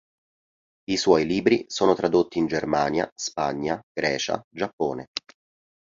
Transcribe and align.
I 0.89 0.97
suoi 0.97 1.27
libri 1.27 1.65
sono 1.67 1.93
tradotti 1.93 2.39
in 2.39 2.47
Germania, 2.47 3.07
Spagna, 3.13 3.79
Grecia, 3.93 4.41
Giappone. 4.49 5.09